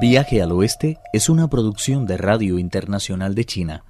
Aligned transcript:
Viaje 0.00 0.42
al 0.42 0.50
Oeste 0.50 0.98
es 1.12 1.28
una 1.28 1.48
producción 1.48 2.04
de 2.04 2.16
Radio 2.16 2.58
Internacional 2.58 3.34
de 3.36 3.44
China, 3.44 3.84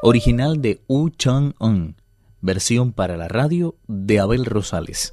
original 0.00 0.62
de 0.62 0.80
Wu 0.86 1.10
Chang-un, 1.10 1.96
versión 2.40 2.92
para 2.92 3.16
la 3.16 3.26
radio 3.26 3.74
de 3.88 4.20
Abel 4.20 4.44
Rosales. 4.44 5.10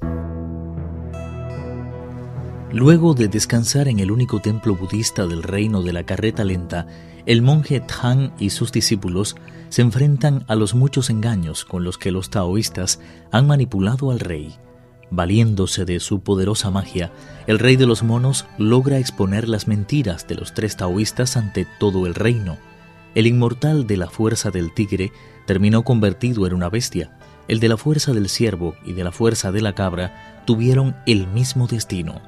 Luego 2.70 3.14
de 3.14 3.26
descansar 3.26 3.88
en 3.88 3.98
el 3.98 4.12
único 4.12 4.40
templo 4.40 4.76
budista 4.76 5.26
del 5.26 5.42
reino 5.42 5.82
de 5.82 5.92
la 5.92 6.04
carreta 6.04 6.44
lenta, 6.44 6.86
el 7.26 7.42
monje 7.42 7.80
Tang 7.80 8.32
y 8.38 8.50
sus 8.50 8.70
discípulos 8.70 9.34
se 9.70 9.82
enfrentan 9.82 10.44
a 10.46 10.54
los 10.54 10.74
muchos 10.74 11.10
engaños 11.10 11.64
con 11.64 11.82
los 11.82 11.98
que 11.98 12.12
los 12.12 12.30
taoístas 12.30 13.00
han 13.32 13.48
manipulado 13.48 14.12
al 14.12 14.20
rey. 14.20 14.54
Valiéndose 15.10 15.84
de 15.84 16.00
su 16.00 16.20
poderosa 16.20 16.70
magia, 16.70 17.12
el 17.46 17.58
rey 17.58 17.76
de 17.76 17.86
los 17.86 18.02
monos 18.02 18.46
logra 18.58 18.98
exponer 18.98 19.48
las 19.48 19.66
mentiras 19.66 20.26
de 20.28 20.34
los 20.34 20.52
tres 20.52 20.76
taoístas 20.76 21.36
ante 21.36 21.66
todo 21.78 22.06
el 22.06 22.14
reino. 22.14 22.58
El 23.14 23.26
inmortal 23.26 23.86
de 23.86 23.96
la 23.96 24.08
fuerza 24.08 24.50
del 24.50 24.74
tigre 24.74 25.12
terminó 25.46 25.82
convertido 25.82 26.46
en 26.46 26.52
una 26.52 26.68
bestia. 26.68 27.16
El 27.48 27.58
de 27.58 27.68
la 27.68 27.78
fuerza 27.78 28.12
del 28.12 28.28
ciervo 28.28 28.74
y 28.84 28.92
de 28.92 29.02
la 29.02 29.12
fuerza 29.12 29.50
de 29.50 29.62
la 29.62 29.74
cabra 29.74 30.42
tuvieron 30.44 30.94
el 31.06 31.26
mismo 31.26 31.66
destino. 31.66 32.20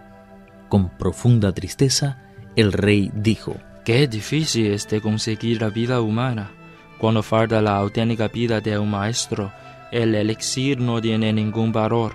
Con 0.70 0.88
profunda 0.96 1.52
tristeza, 1.52 2.22
el 2.56 2.72
rey 2.72 3.10
dijo, 3.14 3.56
Qué 3.84 4.08
difícil 4.08 4.66
es 4.66 4.88
de 4.88 5.00
conseguir 5.02 5.60
la 5.60 5.68
vida 5.68 6.00
humana. 6.00 6.50
Cuando 6.98 7.22
falta 7.22 7.60
la 7.60 7.76
auténtica 7.76 8.28
vida 8.28 8.60
de 8.60 8.78
un 8.78 8.90
maestro, 8.90 9.52
el 9.90 10.14
elixir 10.14 10.78
no 10.78 11.00
tiene 11.00 11.32
ningún 11.32 11.72
valor. 11.72 12.14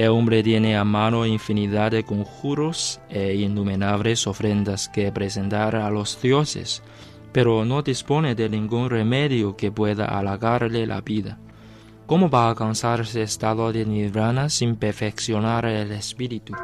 El 0.00 0.08
hombre 0.08 0.42
tiene 0.42 0.78
a 0.78 0.84
mano 0.84 1.26
infinidad 1.26 1.90
de 1.90 2.04
conjuros 2.04 3.02
e 3.10 3.34
innumerables 3.34 4.26
ofrendas 4.26 4.88
que 4.88 5.12
presentar 5.12 5.76
a 5.76 5.90
los 5.90 6.22
dioses, 6.22 6.82
pero 7.32 7.66
no 7.66 7.82
dispone 7.82 8.34
de 8.34 8.48
ningún 8.48 8.88
remedio 8.88 9.58
que 9.58 9.70
pueda 9.70 10.06
halagarle 10.06 10.86
la 10.86 11.02
vida. 11.02 11.38
¿Cómo 12.06 12.30
va 12.30 12.46
a 12.46 12.48
alcanzar 12.48 13.02
ese 13.02 13.20
estado 13.20 13.74
de 13.74 13.84
nirvana 13.84 14.48
sin 14.48 14.76
perfeccionar 14.76 15.66
el 15.66 15.92
espíritu? 15.92 16.54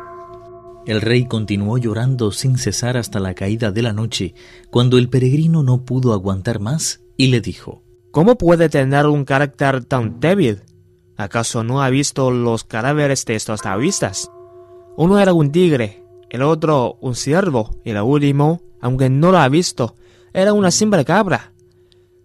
El 0.86 1.02
rey 1.02 1.26
continuó 1.26 1.76
llorando 1.76 2.32
sin 2.32 2.56
cesar 2.56 2.96
hasta 2.96 3.20
la 3.20 3.34
caída 3.34 3.70
de 3.70 3.82
la 3.82 3.92
noche, 3.92 4.34
cuando 4.70 4.96
el 4.96 5.10
peregrino 5.10 5.62
no 5.62 5.84
pudo 5.84 6.14
aguantar 6.14 6.58
más 6.58 7.02
y 7.18 7.26
le 7.26 7.42
dijo, 7.42 7.82
¿Cómo 8.12 8.38
puede 8.38 8.70
tener 8.70 9.04
un 9.04 9.26
carácter 9.26 9.84
tan 9.84 10.20
débil? 10.20 10.62
¿Acaso 11.16 11.64
no 11.64 11.82
ha 11.82 11.88
visto 11.88 12.30
los 12.30 12.64
cadáveres 12.64 13.24
de 13.24 13.36
estos 13.36 13.62
taoístas? 13.62 14.30
Uno 14.96 15.18
era 15.18 15.32
un 15.32 15.50
tigre, 15.50 16.04
el 16.28 16.42
otro 16.42 16.98
un 17.00 17.14
ciervo, 17.14 17.70
y 17.84 17.90
el 17.90 18.00
último, 18.00 18.60
aunque 18.80 19.08
no 19.08 19.32
lo 19.32 19.38
ha 19.38 19.48
visto, 19.48 19.96
era 20.34 20.52
una 20.52 20.70
simple 20.70 21.04
cabra. 21.04 21.52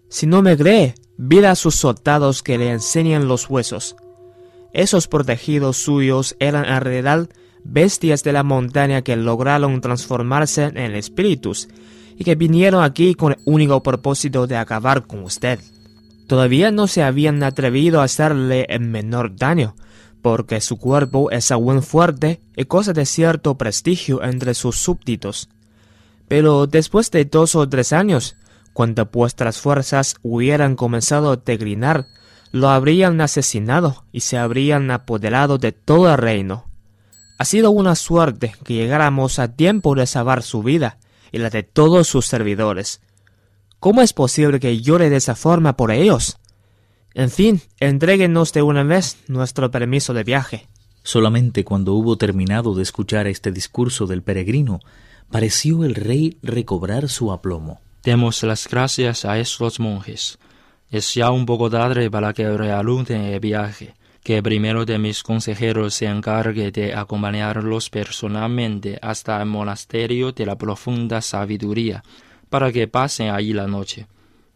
Si 0.08 0.26
no 0.26 0.42
me 0.42 0.56
cree, 0.56 0.94
mira 1.16 1.52
a 1.52 1.56
sus 1.56 1.76
soldados 1.76 2.42
que 2.42 2.58
le 2.58 2.70
enseñan 2.70 3.28
los 3.28 3.48
huesos. 3.48 3.96
Esos 4.72 5.08
protegidos 5.08 5.78
suyos 5.78 6.36
eran 6.38 6.64
en 6.64 6.80
realidad 6.80 7.28
bestias 7.64 8.22
de 8.22 8.32
la 8.32 8.42
montaña 8.42 9.02
que 9.02 9.16
lograron 9.16 9.80
transformarse 9.80 10.64
en 10.64 10.94
espíritus 10.94 11.68
y 12.16 12.24
que 12.24 12.34
vinieron 12.34 12.82
aquí 12.82 13.14
con 13.14 13.32
el 13.32 13.38
único 13.44 13.82
propósito 13.82 14.46
de 14.46 14.56
acabar 14.56 15.06
con 15.06 15.22
usted. 15.22 15.60
Todavía 16.32 16.70
no 16.70 16.86
se 16.86 17.02
habían 17.02 17.42
atrevido 17.42 18.00
a 18.00 18.04
hacerle 18.04 18.64
el 18.70 18.80
menor 18.80 19.36
daño, 19.36 19.76
porque 20.22 20.62
su 20.62 20.78
cuerpo 20.78 21.30
es 21.30 21.50
aún 21.50 21.82
fuerte 21.82 22.40
y 22.56 22.64
cosa 22.64 22.94
de 22.94 23.04
cierto 23.04 23.58
prestigio 23.58 24.22
entre 24.22 24.54
sus 24.54 24.78
súbditos. 24.78 25.50
Pero 26.28 26.66
después 26.66 27.10
de 27.10 27.26
dos 27.26 27.54
o 27.54 27.68
tres 27.68 27.92
años, 27.92 28.36
cuando 28.72 29.04
vuestras 29.04 29.60
fuerzas 29.60 30.16
hubieran 30.22 30.74
comenzado 30.74 31.32
a 31.32 31.36
declinar, 31.36 32.06
lo 32.50 32.70
habrían 32.70 33.20
asesinado 33.20 34.06
y 34.10 34.20
se 34.20 34.38
habrían 34.38 34.90
apoderado 34.90 35.58
de 35.58 35.72
todo 35.72 36.10
el 36.10 36.16
reino. 36.16 36.64
Ha 37.38 37.44
sido 37.44 37.70
una 37.72 37.94
suerte 37.94 38.54
que 38.64 38.72
llegáramos 38.72 39.38
a 39.38 39.48
tiempo 39.48 39.94
de 39.94 40.06
salvar 40.06 40.42
su 40.42 40.62
vida 40.62 40.96
y 41.30 41.40
la 41.40 41.50
de 41.50 41.62
todos 41.62 42.08
sus 42.08 42.24
servidores. 42.24 43.02
¿Cómo 43.82 44.00
es 44.00 44.12
posible 44.12 44.60
que 44.60 44.80
llore 44.80 45.10
de 45.10 45.16
esa 45.16 45.34
forma 45.34 45.76
por 45.76 45.90
ellos? 45.90 46.38
En 47.14 47.30
fin, 47.30 47.62
entréguenos 47.80 48.52
de 48.52 48.62
una 48.62 48.84
vez 48.84 49.16
nuestro 49.26 49.72
permiso 49.72 50.14
de 50.14 50.22
viaje. 50.22 50.68
Solamente 51.02 51.64
cuando 51.64 51.94
hubo 51.94 52.16
terminado 52.16 52.76
de 52.76 52.84
escuchar 52.84 53.26
este 53.26 53.50
discurso 53.50 54.06
del 54.06 54.22
peregrino, 54.22 54.78
pareció 55.32 55.82
el 55.82 55.96
rey 55.96 56.38
recobrar 56.44 57.08
su 57.08 57.32
aplomo. 57.32 57.80
Demos 58.04 58.44
las 58.44 58.68
gracias 58.68 59.24
a 59.24 59.40
estos 59.40 59.80
monjes. 59.80 60.38
Es 60.88 61.12
ya 61.14 61.32
un 61.32 61.44
poco 61.44 61.68
tarde 61.68 62.08
para 62.08 62.32
que 62.34 62.56
realunden 62.56 63.22
el 63.22 63.40
viaje. 63.40 63.96
Que 64.22 64.36
el 64.36 64.44
primero 64.44 64.84
de 64.84 65.00
mis 65.00 65.24
consejeros 65.24 65.94
se 65.94 66.06
encargue 66.06 66.70
de 66.70 66.94
acompañarlos 66.94 67.90
personalmente 67.90 68.96
hasta 69.02 69.42
el 69.42 69.48
monasterio 69.48 70.30
de 70.30 70.46
la 70.46 70.56
profunda 70.56 71.20
sabiduría, 71.20 72.04
para 72.52 72.70
que 72.70 72.86
pasen 72.86 73.30
allí 73.30 73.54
la 73.54 73.66
noche. 73.66 74.06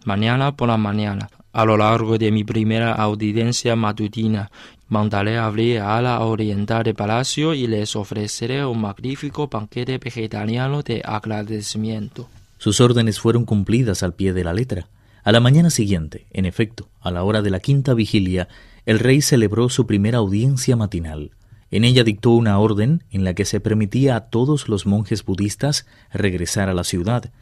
Mañana 0.04 0.54
por 0.54 0.68
la 0.68 0.76
mañana, 0.76 1.30
a 1.50 1.64
lo 1.64 1.78
largo 1.78 2.18
de 2.18 2.30
mi 2.30 2.44
primera 2.44 2.92
audiencia 2.92 3.74
matutina, 3.74 4.50
mandaré 4.88 5.38
abrir 5.38 5.80
a 5.80 6.02
la 6.02 6.20
oriental 6.20 6.84
del 6.84 6.94
palacio 6.94 7.54
y 7.54 7.66
les 7.66 7.96
ofreceré 7.96 8.66
un 8.66 8.82
magnífico 8.82 9.48
banquete 9.48 9.96
vegetariano 9.96 10.82
de 10.82 11.00
agradecimiento. 11.02 12.28
Sus 12.58 12.82
órdenes 12.82 13.18
fueron 13.18 13.46
cumplidas 13.46 14.02
al 14.02 14.12
pie 14.12 14.34
de 14.34 14.44
la 14.44 14.52
letra. 14.52 14.88
A 15.24 15.32
la 15.32 15.40
mañana 15.40 15.70
siguiente, 15.70 16.26
en 16.32 16.44
efecto, 16.44 16.88
a 17.00 17.10
la 17.10 17.24
hora 17.24 17.40
de 17.40 17.48
la 17.48 17.60
quinta 17.60 17.94
vigilia, 17.94 18.46
el 18.84 18.98
rey 18.98 19.22
celebró 19.22 19.70
su 19.70 19.86
primera 19.86 20.18
audiencia 20.18 20.76
matinal. 20.76 21.30
En 21.70 21.84
ella 21.84 22.04
dictó 22.04 22.32
una 22.32 22.58
orden 22.58 23.04
en 23.10 23.24
la 23.24 23.32
que 23.32 23.46
se 23.46 23.58
permitía 23.58 24.16
a 24.16 24.28
todos 24.28 24.68
los 24.68 24.84
monjes 24.84 25.24
budistas 25.24 25.86
regresar 26.12 26.68
a 26.68 26.74
la 26.74 26.84
ciudad. 26.84 27.32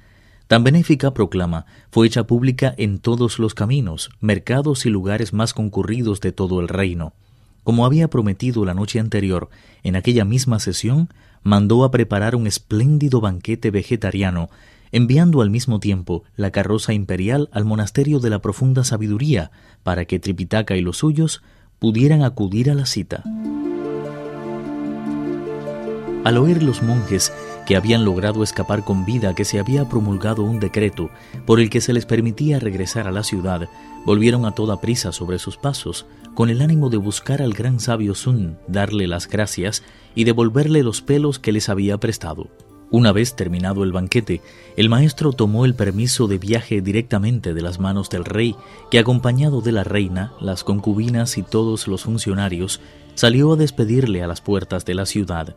Tan 0.47 0.65
benéfica 0.65 1.15
proclama 1.15 1.67
fue 1.91 2.07
hecha 2.07 2.25
pública 2.25 2.75
en 2.77 2.99
todos 2.99 3.39
los 3.39 3.55
caminos, 3.55 4.11
mercados 4.21 4.87
y 4.87 4.91
lugares 4.91 5.33
más 5.33 5.55
concurridos 5.55 6.21
de 6.21 6.33
todo 6.33 6.61
el 6.61 6.69
reino. 6.69 7.13
Como 7.63 7.87
había 7.87 8.09
prometido 8.09 8.65
la 8.65 8.75
noche 8.75 9.01
anterior, 9.01 9.49
en 9.83 9.97
aquella 9.97 10.25
misma 10.25 10.59
sesión 10.59 11.09
mandó 11.43 11.85
a 11.85 11.91
preparar 11.91 12.37
un 12.37 12.47
espléndido 12.47 13.21
banquete 13.21 13.71
vegetariano 13.71 14.51
enviando 14.95 15.43
al 15.43 15.51
mismo 15.51 15.81
tiempo 15.81 16.23
la 16.37 16.53
carroza 16.53 16.93
imperial 16.93 17.49
al 17.51 17.65
monasterio 17.65 18.21
de 18.21 18.31
la 18.31 18.39
profunda 18.39 18.85
sabiduría, 18.85 19.51
para 19.83 20.05
que 20.05 20.21
Tripitaka 20.21 20.77
y 20.77 20.83
los 20.83 20.99
suyos 20.99 21.43
pudieran 21.81 22.23
acudir 22.23 22.71
a 22.71 22.75
la 22.75 22.87
cita. 22.87 23.25
Al 26.23 26.39
oír 26.39 26.63
los 26.63 26.81
monjes 26.81 27.33
que 27.67 27.77
habían 27.77 28.05
logrado 28.05 28.43
escapar 28.43 28.85
con 28.85 29.05
vida 29.05 29.35
que 29.35 29.45
se 29.45 29.59
había 29.59 29.89
promulgado 29.89 30.43
un 30.43 30.61
decreto 30.61 31.11
por 31.47 31.61
el 31.61 31.71
que 31.71 31.81
se 31.81 31.93
les 31.93 32.07
permitía 32.07 32.59
regresar 32.59 33.09
a 33.09 33.13
la 33.13 33.23
ciudad, 33.23 33.69
volvieron 34.05 34.47
a 34.47 34.53
toda 34.53 34.81
prisa 34.81 35.13
sobre 35.13 35.39
sus 35.39 35.57
pasos, 35.57 36.07
con 36.35 36.51
el 36.51 36.61
ánimo 36.61 36.91
de 36.91 36.97
buscar 36.97 37.41
al 37.43 37.53
gran 37.55 37.81
sabio 37.81 38.15
Sun, 38.15 38.59
darle 38.67 39.07
las 39.07 39.29
gracias 39.29 39.83
y 40.15 40.25
devolverle 40.25 40.83
los 40.83 41.01
pelos 41.01 41.39
que 41.39 41.53
les 41.53 41.69
había 41.69 41.99
prestado. 41.99 42.49
Una 42.91 43.13
vez 43.13 43.35
terminado 43.35 43.83
el 43.83 43.93
banquete, 43.93 44.41
el 44.77 44.89
maestro 44.89 45.33
tomó 45.33 45.65
el 45.65 45.75
permiso 45.75 46.29
de 46.29 46.39
viaje 46.39 46.81
directamente 46.81 47.55
de 47.55 47.63
las 47.63 47.81
manos 47.81 48.09
del 48.09 48.25
rey, 48.25 48.55
que 48.91 48.99
acompañado 48.99 49.63
de 49.63 49.73
la 49.73 49.85
reina, 49.85 50.33
las 50.41 50.63
concubinas 50.63 51.37
y 51.39 51.43
todos 51.43 51.89
los 51.89 52.05
funcionarios, 52.05 52.81
salió 53.15 53.55
a 53.55 53.57
despedirle 53.57 54.23
a 54.23 54.27
las 54.27 54.41
puertas 54.41 54.85
de 54.85 54.95
la 54.95 55.07
ciudad. 55.07 55.57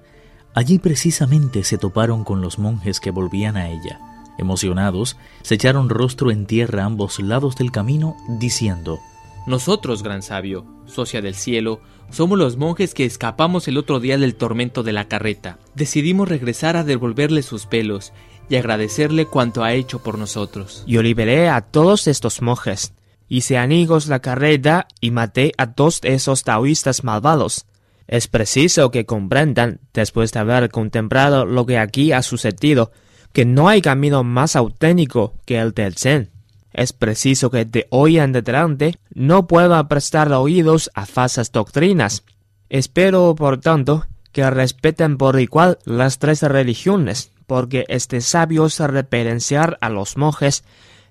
Allí 0.57 0.80
precisamente 0.80 1.63
se 1.63 1.77
toparon 1.77 2.24
con 2.24 2.42
los 2.42 2.57
monjes 2.57 3.00
que 3.00 3.12
volvían 3.12 3.57
a 3.57 3.69
ella. 3.69 4.00
Emocionados, 4.39 5.15
se 5.44 5.54
echaron 5.54 5.88
rostro 5.88 6.31
en 6.31 6.48
tierra 6.48 6.81
a 6.81 6.86
ambos 6.88 7.19
lados 7.19 7.56
del 7.57 7.71
camino, 7.71 8.18
diciendo 8.27 8.98
Nosotros, 9.45 10.01
gran 10.01 10.24
sabio, 10.24 10.65
socia 10.88 11.21
del 11.21 11.36
cielo, 11.36 11.80
somos 12.09 12.39
los 12.39 12.57
monjes 12.57 12.95
que 12.95 13.06
escapamos 13.06 13.68
el 13.68 13.77
otro 13.77 14.00
día 14.00 14.18
del 14.18 14.33
tormento 14.33 14.81
de 14.81 14.94
la 14.94 15.07
carreta. 15.07 15.59
Decidimos 15.75 16.27
regresar 16.27 16.75
a 16.75 16.83
devolverle 16.83 17.44
sus 17.44 17.68
pelos 17.68 18.12
y 18.50 18.56
agradecerle 18.56 19.27
cuanto 19.27 19.63
ha 19.63 19.74
hecho 19.74 20.01
por 20.01 20.18
nosotros. 20.18 20.83
Yo 20.88 21.03
liberé 21.03 21.50
a 21.50 21.62
todos 21.62 22.07
estos 22.07 22.42
monjes, 22.42 22.94
hice 23.30 23.60
amigos 23.60 24.07
la 24.07 24.21
carreta 24.21 24.88
y 25.01 25.12
maté 25.12 25.51
a 25.60 25.68
dos 25.68 26.01
de 26.01 26.15
esos 26.15 26.42
taoístas 26.42 27.03
malvados. 27.03 27.68
Es 28.07 28.27
preciso 28.27 28.89
que 28.89 29.06
comprendan, 29.06 29.81
después 29.94 30.31
de 30.31 30.39
haber 30.39 30.69
contemplado 30.69 31.45
lo 31.45 31.65
que 31.65 31.77
aquí 31.77 32.13
ha 32.13 32.21
sucedido, 32.21 32.92
que 33.33 33.45
no 33.45 33.68
hay 33.68 33.81
camino 33.81 34.24
más 34.24 34.56
auténtico 34.56 35.36
que 35.45 35.59
el 35.59 35.74
del 35.74 35.95
Zen. 35.95 36.31
Es 36.71 36.94
preciso 36.94 37.51
que 37.51 37.65
de 37.65 37.88
hoy 37.89 38.19
en 38.19 38.36
adelante 38.36 38.95
no 39.13 39.48
pueda 39.48 39.88
prestar 39.88 40.31
oídos 40.31 40.89
a 40.94 41.06
falsas 41.06 41.51
doctrinas. 41.51 42.24
Espero, 42.69 43.36
por 43.36 43.59
tanto, 43.59 44.06
que 44.31 44.50
respeten 44.50 45.18
por 45.18 45.39
igual 45.39 45.80
las 45.83 46.19
tres 46.19 46.44
religiones, 46.44 47.31
porque 47.45 47.86
este 47.88 48.21
sabio 48.21 48.69
se 48.69 48.88
reverenciar 48.88 49.77
a 49.81 49.89
los 49.89 50.18
monjes, 50.18 50.63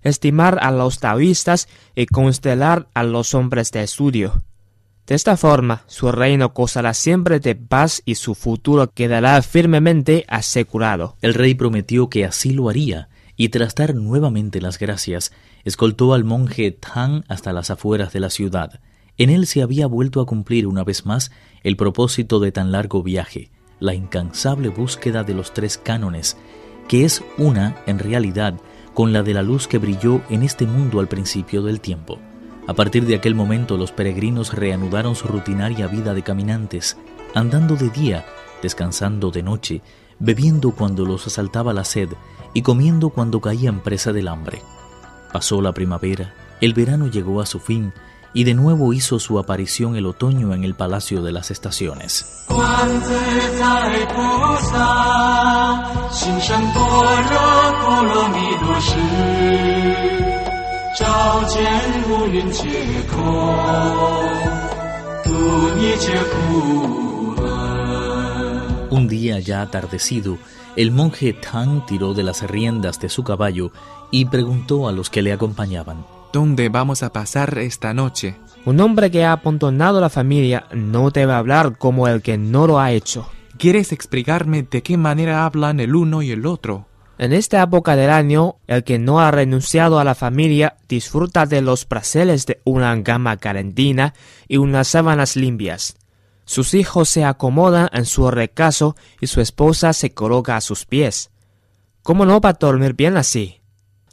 estimar 0.03 0.59
a 0.63 0.71
los 0.71 1.01
taoístas 1.01 1.69
y 1.95 2.07
constelar 2.07 2.87
a 2.95 3.03
los 3.03 3.35
hombres 3.35 3.73
de 3.73 3.83
estudio. 3.83 4.45
De 5.07 5.15
esta 5.15 5.37
forma, 5.37 5.85
su 5.87 6.11
reino 6.11 6.49
gozará 6.49 6.93
siempre 6.93 7.39
de 7.39 7.55
paz 7.55 8.03
y 8.05 8.17
su 8.17 8.35
futuro 8.35 8.91
quedará 8.93 9.41
firmemente 9.43 10.25
asegurado. 10.27 11.17
El 11.23 11.35
rey 11.35 11.55
prometió 11.55 12.11
que 12.11 12.25
así 12.25 12.53
lo 12.53 12.69
haría, 12.69 13.09
y 13.37 13.51
tras 13.51 13.77
dar 13.77 13.95
nuevamente 13.95 14.61
las 14.61 14.81
gracias, 14.81 15.31
escoltó 15.65 16.13
al 16.13 16.25
monje 16.25 16.73
Tang 16.73 17.23
hasta 17.29 17.53
las 17.53 17.71
afueras 17.71 18.13
de 18.13 18.21
la 18.21 18.31
ciudad. 18.31 18.81
En 19.17 19.31
él 19.31 19.47
se 19.47 19.63
había 19.63 19.87
vuelto 19.87 20.21
a 20.21 20.27
cumplir 20.27 20.67
una 20.67 20.83
vez 20.83 21.07
más 21.07 21.31
el 21.63 21.77
propósito 21.77 22.41
de 22.41 22.51
tan 22.51 22.73
largo 22.73 23.05
viaje, 23.05 23.51
la 23.79 23.95
incansable 23.95 24.71
búsqueda 24.71 25.23
de 25.23 25.35
los 25.35 25.55
tres 25.55 25.79
cánones, 25.79 26.37
que 26.89 27.05
es 27.05 27.23
una, 27.39 27.77
en 27.87 28.01
realidad, 28.01 28.55
con 28.93 29.13
la 29.13 29.23
de 29.23 29.35
la 29.35 29.43
luz 29.43 29.69
que 29.69 29.79
brilló 29.79 30.21
en 30.31 30.43
este 30.43 30.67
mundo 30.67 30.99
al 30.99 31.07
principio 31.07 31.63
del 31.63 31.81
tiempo. 31.81 32.19
A 32.67 32.75
partir 32.75 33.07
de 33.07 33.15
aquel 33.15 33.35
momento 33.35 33.77
los 33.77 33.93
peregrinos 33.93 34.53
reanudaron 34.53 35.15
su 35.15 35.29
rutinaria 35.29 35.87
vida 35.87 36.15
de 36.15 36.23
caminantes, 36.23 36.97
andando 37.35 37.77
de 37.77 37.91
día, 37.91 38.25
descansando 38.61 39.31
de 39.31 39.43
noche, 39.43 39.83
bebiendo 40.19 40.73
cuando 40.73 41.05
los 41.05 41.27
asaltaba 41.27 41.73
la 41.73 41.85
sed 41.85 42.09
y 42.55 42.63
comiendo 42.63 43.11
cuando 43.11 43.41
caían 43.41 43.81
presa 43.81 44.13
del 44.13 44.29
hambre. 44.29 44.63
Pasó 45.33 45.61
la 45.63 45.73
primavera, 45.73 46.35
el 46.61 46.75
verano 46.75 47.07
llegó 47.07 47.41
a 47.41 47.47
su 47.47 47.61
fin 47.61 47.93
y 48.33 48.45
de 48.45 48.55
nuevo 48.55 48.93
hizo 48.93 49.19
su 49.19 49.39
aparición 49.39 49.97
el 49.97 50.07
otoño 50.07 50.53
en 50.53 50.65
el 50.65 50.75
Palacio 50.75 51.23
de 51.23 51.33
las 51.33 51.51
Estaciones. 51.51 52.45
Un 68.91 69.09
día 69.09 69.39
ya 69.41 69.61
atardecido, 69.61 70.39
el 70.75 70.93
monje 70.93 71.35
Tang 71.35 71.85
tiró 71.85 72.15
de 72.15 72.23
las 72.23 72.49
riendas 72.49 72.99
de 72.99 73.11
su 73.11 73.25
caballo 73.25 73.73
y 74.11 74.25
preguntó 74.25 74.89
a 74.89 74.93
los 74.93 75.11
que 75.11 75.21
le 75.21 75.35
acompañaban, 75.35 76.07
¿Dónde 76.33 76.71
vamos 76.71 77.03
a 77.03 77.13
pasar 77.13 77.59
esta 77.59 77.93
noche? 77.93 78.37
Un 78.65 78.81
hombre 78.81 79.11
que 79.11 79.25
ha 79.25 79.33
apontonado 79.33 80.01
la 80.01 80.09
familia 80.09 80.67
no 80.73 81.11
debe 81.11 81.35
hablar 81.35 81.77
como 81.77 82.09
el 82.09 82.23
que 82.23 82.39
no 82.39 82.67
lo 82.67 82.81
ha 82.81 82.93
hecho. 82.93 83.29
¿Quieres 83.59 83.93
explicarme 83.93 84.63
de 84.63 84.83
qué 84.83 84.97
manera 84.97 85.45
hablan 85.45 85.79
el 85.79 85.95
uno 85.95 86.23
y 86.23 86.31
el 86.31 86.47
otro? 86.47 86.87
En 87.19 87.33
esta 87.33 87.63
época 87.63 87.97
del 87.97 88.11
año, 88.11 88.57
el 88.67 88.85
que 88.85 88.99
no 88.99 89.21
ha 89.21 89.31
renunciado 89.31 89.99
a 89.99 90.05
la 90.05 90.15
familia 90.15 90.77
disfruta 90.87 91.47
de 91.47 91.63
los 91.63 91.87
placeres 91.87 92.45
de 92.45 92.61
una 92.65 92.95
gama 92.97 93.39
calentina 93.39 94.13
y 94.49 94.59
unas 94.59 94.89
sábanas 94.89 95.35
limpias. 95.35 95.97
Sus 96.45 96.75
hijos 96.75 97.09
se 97.09 97.25
acomodan 97.25 97.89
en 97.93 98.05
su 98.05 98.31
recaso 98.31 98.97
y 99.21 99.29
su 99.29 99.41
esposa 99.41 99.95
se 99.95 100.13
coloca 100.13 100.57
a 100.57 100.61
sus 100.61 100.85
pies. 100.85 101.31
¿Cómo 102.03 102.27
no 102.27 102.41
va 102.41 102.51
a 102.51 102.53
dormir 102.53 102.93
bien 102.93 103.17
así? 103.17 103.61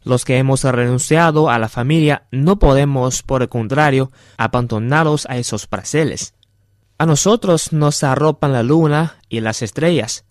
Los 0.04 0.26
que 0.26 0.38
hemos 0.38 0.64
renunciado 0.64 1.50
a 1.50 1.60
la 1.60 1.70
familia 1.70 2.24
no 2.32 2.58
podemos, 2.58 3.22
por 3.22 3.42
el 3.42 3.50
contrario, 3.50 4.12
abandonarlos 4.38 5.28
a 5.30 5.38
esos 5.38 5.68
placeres. 5.68 6.34
A 6.98 7.06
nosotros 7.06 7.74
nos 7.74 8.04
arropan 8.04 8.54
la 8.54 8.64
luna 8.64 9.18
y 9.30 9.42
las 9.42 9.62
estrellas, 9.62 10.26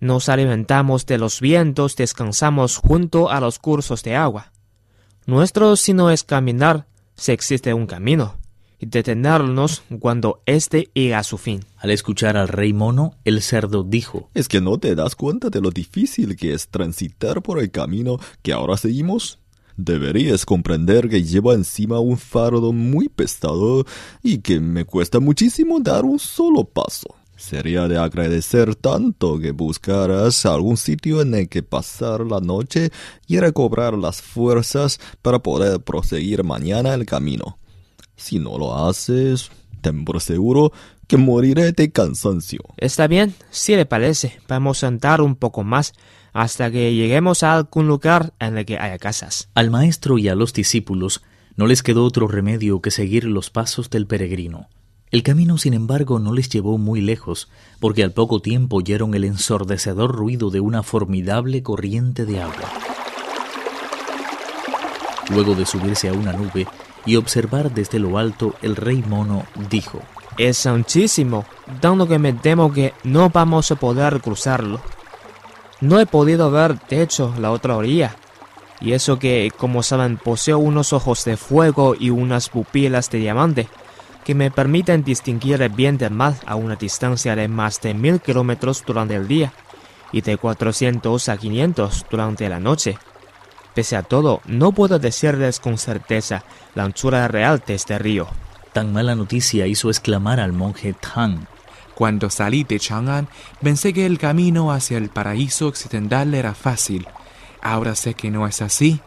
nos 0.00 0.28
alimentamos 0.28 1.06
de 1.06 1.18
los 1.18 1.40
vientos, 1.40 1.96
descansamos 1.96 2.76
junto 2.76 3.30
a 3.30 3.40
los 3.40 3.58
cursos 3.58 4.02
de 4.02 4.16
agua. 4.16 4.52
Nuestro 5.26 5.76
sino 5.76 6.10
es 6.10 6.24
caminar 6.24 6.86
si 7.18 7.32
existe 7.32 7.74
un 7.74 7.86
camino, 7.86 8.36
y 8.78 8.86
detenernos 8.86 9.82
cuando 9.98 10.40
éste 10.46 10.88
llega 10.94 11.18
a 11.18 11.24
su 11.24 11.36
fin. 11.36 11.64
Al 11.76 11.90
escuchar 11.90 12.36
al 12.36 12.48
rey 12.48 12.72
mono, 12.72 13.16
el 13.24 13.42
cerdo 13.42 13.82
dijo, 13.82 14.30
¿Es 14.34 14.48
que 14.48 14.60
no 14.60 14.78
te 14.78 14.94
das 14.94 15.16
cuenta 15.16 15.50
de 15.50 15.60
lo 15.60 15.70
difícil 15.70 16.36
que 16.36 16.54
es 16.54 16.68
transitar 16.68 17.42
por 17.42 17.58
el 17.58 17.70
camino 17.70 18.18
que 18.42 18.52
ahora 18.52 18.76
seguimos? 18.76 19.40
Deberías 19.76 20.44
comprender 20.44 21.08
que 21.08 21.22
lleva 21.22 21.54
encima 21.54 22.00
un 22.00 22.18
fardo 22.18 22.72
muy 22.72 23.08
pesado 23.08 23.84
y 24.22 24.38
que 24.38 24.60
me 24.60 24.84
cuesta 24.84 25.20
muchísimo 25.20 25.78
dar 25.80 26.04
un 26.04 26.18
solo 26.18 26.64
paso. 26.64 27.17
Sería 27.38 27.86
de 27.86 27.96
agradecer 27.96 28.74
tanto 28.74 29.38
que 29.38 29.52
buscaras 29.52 30.44
algún 30.44 30.76
sitio 30.76 31.22
en 31.22 31.36
el 31.36 31.48
que 31.48 31.62
pasar 31.62 32.22
la 32.22 32.40
noche 32.40 32.90
y 33.28 33.38
recobrar 33.38 33.94
las 33.94 34.20
fuerzas 34.20 34.98
para 35.22 35.38
poder 35.38 35.80
proseguir 35.80 36.42
mañana 36.42 36.94
el 36.94 37.06
camino. 37.06 37.60
Si 38.16 38.40
no 38.40 38.58
lo 38.58 38.76
haces, 38.76 39.52
ten 39.82 40.04
por 40.04 40.20
seguro 40.20 40.72
que 41.06 41.16
moriré 41.16 41.70
de 41.70 41.92
cansancio. 41.92 42.58
Está 42.76 43.06
bien, 43.06 43.32
si 43.50 43.76
le 43.76 43.86
parece, 43.86 44.40
vamos 44.48 44.82
a 44.82 44.88
andar 44.88 45.20
un 45.20 45.36
poco 45.36 45.62
más 45.62 45.92
hasta 46.32 46.72
que 46.72 46.92
lleguemos 46.92 47.44
a 47.44 47.54
algún 47.54 47.86
lugar 47.86 48.34
en 48.40 48.58
el 48.58 48.66
que 48.66 48.78
haya 48.78 48.98
casas. 48.98 49.48
Al 49.54 49.70
maestro 49.70 50.18
y 50.18 50.28
a 50.28 50.34
los 50.34 50.52
discípulos 50.52 51.22
no 51.54 51.68
les 51.68 51.84
quedó 51.84 52.02
otro 52.04 52.26
remedio 52.26 52.82
que 52.82 52.90
seguir 52.90 53.24
los 53.24 53.48
pasos 53.50 53.90
del 53.90 54.08
peregrino. 54.08 54.68
El 55.10 55.22
camino, 55.22 55.56
sin 55.56 55.72
embargo, 55.72 56.18
no 56.18 56.34
les 56.34 56.50
llevó 56.50 56.76
muy 56.76 57.00
lejos, 57.00 57.48
porque 57.80 58.04
al 58.04 58.12
poco 58.12 58.40
tiempo 58.40 58.76
oyeron 58.76 59.14
el 59.14 59.24
ensordecedor 59.24 60.14
ruido 60.14 60.50
de 60.50 60.60
una 60.60 60.82
formidable 60.82 61.62
corriente 61.62 62.26
de 62.26 62.42
agua. 62.42 62.70
Luego 65.30 65.54
de 65.54 65.64
subirse 65.64 66.10
a 66.10 66.12
una 66.12 66.34
nube 66.34 66.66
y 67.06 67.16
observar 67.16 67.72
desde 67.72 67.98
lo 67.98 68.18
alto, 68.18 68.54
el 68.60 68.76
rey 68.76 69.02
mono 69.06 69.46
dijo, 69.70 70.02
Es 70.36 70.66
anchísimo, 70.66 71.46
dando 71.80 72.06
que 72.06 72.18
me 72.18 72.34
temo 72.34 72.70
que 72.70 72.92
no 73.02 73.30
vamos 73.30 73.70
a 73.70 73.76
poder 73.76 74.20
cruzarlo. 74.20 74.78
No 75.80 76.00
he 76.00 76.06
podido 76.06 76.50
ver, 76.50 76.78
de 76.86 77.00
hecho, 77.00 77.32
la 77.38 77.50
otra 77.50 77.76
orilla. 77.76 78.16
Y 78.80 78.92
eso 78.92 79.18
que, 79.18 79.50
como 79.56 79.82
saben, 79.82 80.18
poseo 80.18 80.58
unos 80.58 80.92
ojos 80.92 81.24
de 81.24 81.38
fuego 81.38 81.94
y 81.98 82.10
unas 82.10 82.50
pupilas 82.50 83.10
de 83.10 83.18
diamante 83.18 83.68
que 84.28 84.34
me 84.34 84.50
permiten 84.50 85.04
distinguir 85.04 85.62
el 85.62 85.70
bien 85.70 85.96
del 85.96 86.10
mal 86.10 86.36
a 86.44 86.54
una 86.54 86.76
distancia 86.76 87.34
de 87.34 87.48
más 87.48 87.80
de 87.80 87.94
mil 87.94 88.20
kilómetros 88.20 88.84
durante 88.86 89.14
el 89.14 89.26
día 89.26 89.54
y 90.12 90.20
de 90.20 90.36
400 90.36 91.30
a 91.30 91.38
500 91.38 92.04
durante 92.10 92.46
la 92.50 92.60
noche. 92.60 92.98
Pese 93.74 93.96
a 93.96 94.02
todo, 94.02 94.42
no 94.44 94.72
puedo 94.72 94.98
decirles 94.98 95.60
con 95.60 95.78
certeza 95.78 96.44
la 96.74 96.84
anchura 96.84 97.26
real 97.26 97.62
de 97.66 97.72
este 97.72 97.98
río. 97.98 98.28
Tan 98.74 98.92
mala 98.92 99.14
noticia 99.14 99.66
hizo 99.66 99.88
exclamar 99.88 100.40
al 100.40 100.52
monje 100.52 100.92
Tang. 100.92 101.46
Cuando 101.94 102.28
salí 102.28 102.64
de 102.64 102.78
Chang'an, 102.78 103.28
pensé 103.62 103.94
que 103.94 104.04
el 104.04 104.18
camino 104.18 104.72
hacia 104.72 104.98
el 104.98 105.08
paraíso 105.08 105.68
occidental 105.68 106.34
era 106.34 106.52
fácil. 106.52 107.08
Ahora 107.62 107.94
sé 107.94 108.12
que 108.12 108.30
no 108.30 108.46
es 108.46 108.60
así. 108.60 109.00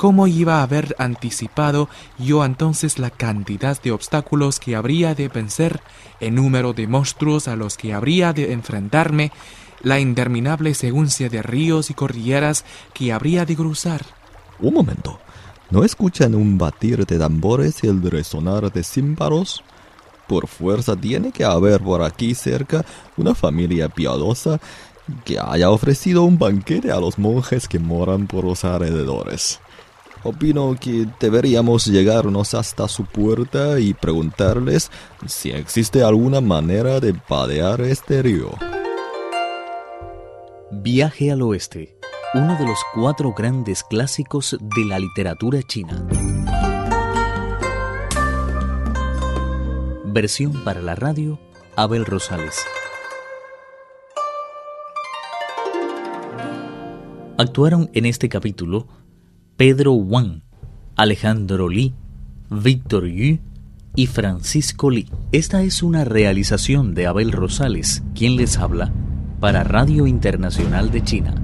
¿Cómo 0.00 0.26
iba 0.26 0.60
a 0.60 0.62
haber 0.62 0.96
anticipado 0.98 1.90
yo 2.18 2.42
entonces 2.42 2.98
la 2.98 3.10
cantidad 3.10 3.78
de 3.82 3.92
obstáculos 3.92 4.58
que 4.58 4.74
habría 4.74 5.14
de 5.14 5.28
vencer, 5.28 5.82
el 6.20 6.36
número 6.36 6.72
de 6.72 6.86
monstruos 6.86 7.48
a 7.48 7.54
los 7.54 7.76
que 7.76 7.92
habría 7.92 8.32
de 8.32 8.54
enfrentarme, 8.54 9.30
la 9.82 10.00
interminable 10.00 10.72
seguncia 10.72 11.28
de 11.28 11.42
ríos 11.42 11.90
y 11.90 11.94
cordilleras 11.94 12.64
que 12.94 13.12
habría 13.12 13.44
de 13.44 13.54
cruzar? 13.56 14.00
Un 14.58 14.72
momento. 14.72 15.18
¿No 15.68 15.84
escuchan 15.84 16.34
un 16.34 16.56
batir 16.56 17.04
de 17.04 17.18
tambores 17.18 17.84
y 17.84 17.88
el 17.88 18.00
resonar 18.00 18.72
de 18.72 18.82
címbalos? 18.82 19.62
Por 20.26 20.46
fuerza 20.46 20.96
tiene 20.96 21.30
que 21.30 21.44
haber 21.44 21.82
por 21.82 22.02
aquí 22.02 22.34
cerca 22.34 22.86
una 23.18 23.34
familia 23.34 23.90
piadosa 23.90 24.60
que 25.26 25.38
haya 25.38 25.68
ofrecido 25.68 26.22
un 26.22 26.38
banquete 26.38 26.90
a 26.90 27.00
los 27.00 27.18
monjes 27.18 27.68
que 27.68 27.78
moran 27.78 28.26
por 28.26 28.44
los 28.44 28.64
alrededores. 28.64 29.60
Opino 30.22 30.76
que 30.78 31.06
deberíamos 31.18 31.86
llegarnos 31.86 32.52
hasta 32.52 32.88
su 32.88 33.06
puerta 33.06 33.80
y 33.80 33.94
preguntarles 33.94 34.90
si 35.26 35.50
existe 35.50 36.02
alguna 36.02 36.42
manera 36.42 37.00
de 37.00 37.14
padear 37.14 37.80
este 37.80 38.20
río. 38.20 38.50
Viaje 40.70 41.32
al 41.32 41.40
oeste, 41.40 41.96
uno 42.34 42.54
de 42.58 42.66
los 42.66 42.78
cuatro 42.94 43.32
grandes 43.32 43.82
clásicos 43.82 44.58
de 44.60 44.84
la 44.84 44.98
literatura 44.98 45.62
china. 45.62 46.06
Versión 50.04 50.64
para 50.64 50.82
la 50.82 50.94
radio, 50.94 51.40
Abel 51.76 52.04
Rosales. 52.04 52.56
Actuaron 57.38 57.88
en 57.94 58.04
este 58.04 58.28
capítulo 58.28 58.86
Pedro 59.60 59.92
Wang, 59.92 60.40
Alejandro 60.96 61.68
Li, 61.68 61.92
Víctor 62.48 63.06
Yu 63.06 63.40
y 63.94 64.06
Francisco 64.06 64.88
Lee. 64.88 65.10
Esta 65.32 65.60
es 65.64 65.82
una 65.82 66.06
realización 66.06 66.94
de 66.94 67.06
Abel 67.06 67.30
Rosales, 67.30 68.02
quien 68.14 68.36
les 68.36 68.56
habla, 68.56 68.90
para 69.38 69.62
Radio 69.62 70.06
Internacional 70.06 70.90
de 70.90 71.04
China. 71.04 71.39